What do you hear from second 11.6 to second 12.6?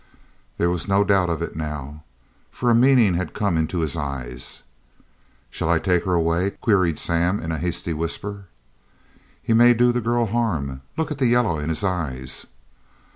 in his eyes!"